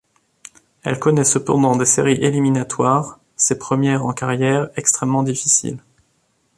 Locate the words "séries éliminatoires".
1.85-3.19